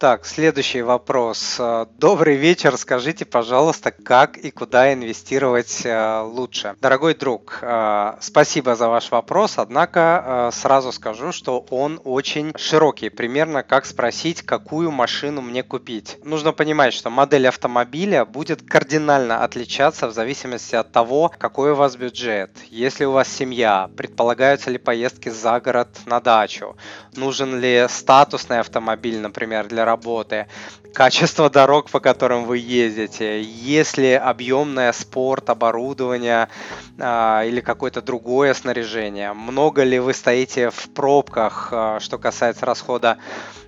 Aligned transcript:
Так, 0.00 0.24
следующий 0.24 0.80
вопрос. 0.80 1.56
Э, 1.58 1.84
добрый 1.98 2.36
вечер. 2.36 2.74
Скажите, 2.78 3.26
пожалуйста, 3.26 3.90
как 3.90 4.38
и 4.38 4.50
куда 4.50 4.94
инвестировать 4.94 5.82
э, 5.84 6.22
лучше? 6.22 6.74
Дорогой 6.80 7.12
друг, 7.14 7.58
э, 7.60 8.14
спасибо 8.18 8.76
за 8.76 8.88
ваш 8.88 9.10
вопрос, 9.10 9.58
однако 9.58 10.48
сразу 10.54 10.92
скажу, 10.92 11.32
что 11.32 11.66
он 11.68 12.00
очень 12.02 12.54
широкий. 12.56 13.10
Примерно 13.10 13.62
как 13.62 13.84
спросить, 13.84 14.40
какую 14.40 14.90
машину 14.90 15.42
мне 15.42 15.62
купить. 15.62 16.16
Нужно 16.24 16.52
понимать, 16.52 16.94
что 16.94 17.10
модель 17.10 17.46
автомобиля 17.46 18.24
будет 18.24 18.62
кардинально 18.62 19.44
отличаться 19.44 20.08
в 20.08 20.14
зависимости 20.14 20.76
от 20.76 20.92
того, 20.92 21.30
какой 21.36 21.72
у 21.72 21.74
вас 21.74 21.96
бюджет. 21.96 22.52
Если 22.70 23.04
у 23.04 23.10
вас 23.10 23.28
семья, 23.28 23.90
предполагаются 23.98 24.70
ли 24.70 24.78
поездки 24.78 25.28
за 25.28 25.60
город 25.60 25.88
на 26.06 26.20
дачу, 26.20 26.78
нужен 27.14 27.60
ли 27.60 27.84
статусный 27.90 28.60
автомобиль, 28.60 29.20
например, 29.20 29.68
для 29.68 29.89
работы, 29.90 30.46
качество 30.94 31.50
дорог, 31.50 31.90
по 31.90 32.00
которым 32.00 32.44
вы 32.44 32.58
ездите, 32.58 33.42
есть 33.42 33.98
ли 33.98 34.12
объемное 34.12 34.92
спорт, 34.92 35.50
оборудование 35.50 36.48
а, 36.98 37.44
или 37.44 37.60
какое-то 37.60 38.02
другое 38.02 38.54
снаряжение, 38.54 39.32
много 39.32 39.82
ли 39.82 39.98
вы 39.98 40.14
стоите 40.14 40.70
в 40.70 40.90
пробках, 40.94 41.68
а, 41.72 42.00
что 42.00 42.18
касается 42.18 42.66
расхода 42.66 43.18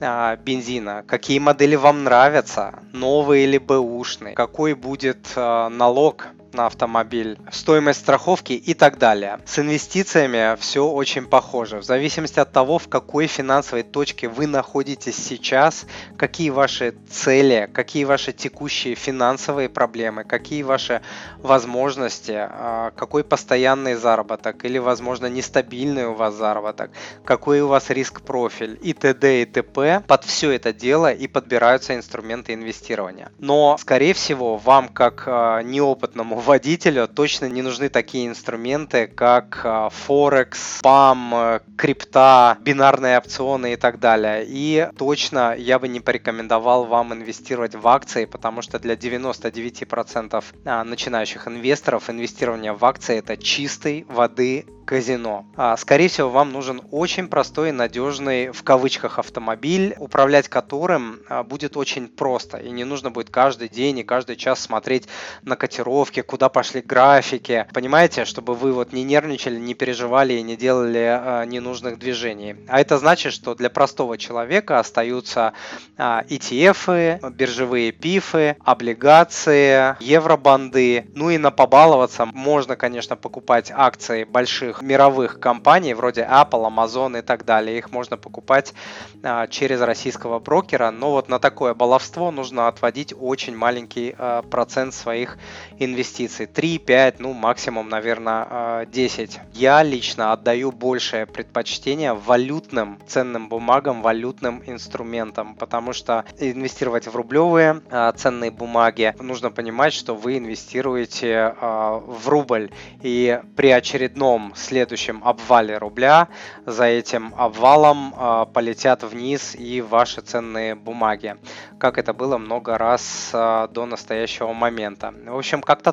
а, 0.00 0.36
бензина, 0.36 1.04
какие 1.06 1.38
модели 1.38 1.76
вам 1.76 2.04
нравятся, 2.04 2.80
новые 2.92 3.44
или 3.44 3.58
бэушные, 3.58 4.34
какой 4.34 4.74
будет 4.74 5.26
а, 5.36 5.68
налог 5.68 6.28
на 6.56 6.66
автомобиль, 6.66 7.38
стоимость 7.52 8.00
страховки 8.00 8.54
и 8.54 8.74
так 8.74 8.98
далее. 8.98 9.38
С 9.46 9.58
инвестициями 9.58 10.56
все 10.56 10.88
очень 10.88 11.26
похоже. 11.26 11.78
В 11.78 11.84
зависимости 11.84 12.40
от 12.40 12.50
того, 12.50 12.78
в 12.78 12.88
какой 12.88 13.26
финансовой 13.26 13.82
точке 13.82 14.28
вы 14.28 14.46
находитесь 14.46 15.16
сейчас, 15.16 15.86
какие 16.16 16.50
ваши 16.50 16.94
цели, 17.10 17.70
какие 17.72 18.04
ваши 18.04 18.32
текущие 18.32 18.94
финансовые 18.94 19.68
проблемы, 19.68 20.24
какие 20.24 20.62
ваши 20.62 21.02
возможности, 21.38 22.34
а, 22.36 22.90
какой 22.96 23.22
постоянный 23.22 23.94
заработок 23.94 24.64
или, 24.64 24.78
возможно, 24.78 25.26
нестабильный 25.26 26.06
у 26.06 26.14
вас 26.14 26.34
заработок, 26.34 26.90
какой 27.24 27.60
у 27.60 27.68
вас 27.68 27.90
риск-профиль 27.90 28.78
и 28.82 28.94
т.д. 28.94 29.42
и 29.42 29.44
т.п. 29.44 30.02
Под 30.06 30.24
все 30.24 30.50
это 30.52 30.72
дело 30.72 31.12
и 31.12 31.26
подбираются 31.26 31.94
инструменты 31.94 32.54
инвестирования. 32.54 33.30
Но, 33.38 33.76
скорее 33.78 34.14
всего, 34.14 34.56
вам, 34.56 34.88
как 34.88 35.24
а, 35.26 35.60
неопытному 35.60 36.36
водителю 36.46 37.08
точно 37.08 37.46
не 37.46 37.60
нужны 37.60 37.88
такие 37.88 38.26
инструменты, 38.26 39.08
как 39.08 39.60
а, 39.64 39.90
Форекс, 39.90 40.80
ПАМ, 40.82 41.34
э, 41.34 41.60
крипта, 41.76 42.56
бинарные 42.60 43.18
опционы 43.18 43.72
и 43.72 43.76
так 43.76 43.98
далее. 43.98 44.44
И 44.46 44.88
точно 44.96 45.54
я 45.56 45.78
бы 45.78 45.88
не 45.88 46.00
порекомендовал 46.00 46.84
вам 46.84 47.12
инвестировать 47.12 47.74
в 47.74 47.86
акции, 47.88 48.24
потому 48.24 48.62
что 48.62 48.78
для 48.78 48.94
99% 48.94 50.44
а, 50.64 50.84
начинающих 50.84 51.48
инвесторов 51.48 52.08
инвестирование 52.08 52.72
в 52.72 52.84
акции 52.84 53.18
это 53.18 53.36
чистой 53.36 54.06
воды 54.08 54.66
казино. 54.86 55.46
А, 55.56 55.76
скорее 55.76 56.08
всего, 56.08 56.30
вам 56.30 56.52
нужен 56.52 56.80
очень 56.92 57.26
простой 57.26 57.70
и 57.70 57.72
надежный 57.72 58.52
в 58.52 58.62
кавычках 58.62 59.18
автомобиль, 59.18 59.96
управлять 59.98 60.48
которым 60.48 61.20
будет 61.46 61.76
очень 61.76 62.06
просто. 62.06 62.58
И 62.58 62.70
не 62.70 62.84
нужно 62.84 63.10
будет 63.10 63.30
каждый 63.30 63.68
день 63.68 63.98
и 63.98 64.04
каждый 64.04 64.36
час 64.36 64.60
смотреть 64.60 65.08
на 65.42 65.56
котировки, 65.56 66.22
куда 66.22 66.35
пошли 66.36 66.80
графики. 66.80 67.66
Понимаете, 67.72 68.24
чтобы 68.24 68.54
вы 68.54 68.72
вот 68.72 68.92
не 68.92 69.04
нервничали, 69.04 69.58
не 69.58 69.74
переживали 69.74 70.34
и 70.34 70.42
не 70.42 70.56
делали 70.56 70.98
а, 70.98 71.44
ненужных 71.44 71.98
движений. 71.98 72.56
А 72.68 72.80
это 72.80 72.98
значит, 72.98 73.32
что 73.32 73.54
для 73.54 73.70
простого 73.70 74.18
человека 74.18 74.78
остаются 74.78 75.52
ETF, 75.98 77.30
биржевые 77.30 77.92
пифы, 77.92 78.56
облигации, 78.64 79.96
евробанды. 80.02 81.06
Ну 81.14 81.30
и 81.30 81.38
на 81.38 81.50
побаловаться 81.50 82.26
можно, 82.26 82.76
конечно, 82.76 83.16
покупать 83.16 83.72
акции 83.74 84.24
больших 84.24 84.82
мировых 84.82 85.40
компаний, 85.40 85.94
вроде 85.94 86.22
Apple, 86.22 86.66
Amazon 86.68 87.18
и 87.18 87.22
так 87.22 87.44
далее. 87.44 87.78
Их 87.78 87.90
можно 87.90 88.16
покупать 88.16 88.74
а, 89.22 89.46
через 89.46 89.80
российского 89.80 90.38
брокера, 90.38 90.90
но 90.90 91.12
вот 91.12 91.28
на 91.28 91.38
такое 91.38 91.74
баловство 91.74 92.30
нужно 92.30 92.68
отводить 92.68 93.14
очень 93.18 93.56
маленький 93.56 94.14
а, 94.18 94.42
процент 94.42 94.94
своих 94.94 95.38
инвестиций. 95.78 96.15
3, 96.16 96.78
5, 96.78 97.20
ну 97.20 97.34
максимум, 97.34 97.90
наверное, 97.90 98.46
а, 98.48 98.86
10. 98.86 99.38
Я 99.52 99.82
лично 99.82 100.32
отдаю 100.32 100.72
большее 100.72 101.26
предпочтение 101.26 102.14
валютным 102.14 102.98
ценным 103.06 103.48
бумагам, 103.50 104.00
валютным 104.00 104.62
инструментам, 104.64 105.54
потому 105.54 105.92
что 105.92 106.24
инвестировать 106.38 107.06
в 107.06 107.14
рублевые 107.14 107.82
а, 107.90 108.12
ценные 108.12 108.50
бумаги 108.50 109.14
нужно 109.20 109.50
понимать, 109.50 109.92
что 109.92 110.14
вы 110.14 110.38
инвестируете 110.38 111.54
а, 111.60 111.98
в 111.98 112.28
рубль. 112.28 112.70
И 113.02 113.38
при 113.54 113.70
очередном 113.70 114.54
следующем 114.56 115.22
обвале 115.22 115.76
рубля 115.76 116.28
за 116.64 116.84
этим 116.84 117.34
обвалом 117.36 118.46
полетят 118.52 119.02
вниз 119.02 119.54
и 119.54 119.82
ваши 119.82 120.22
ценные 120.22 120.74
бумаги, 120.74 121.36
как 121.78 121.98
это 121.98 122.14
было 122.14 122.38
много 122.38 122.78
раз 122.78 123.30
до 123.32 123.86
настоящего 123.86 124.52
момента. 124.52 125.12
В 125.26 125.36
общем, 125.36 125.60
как-то 125.60 125.92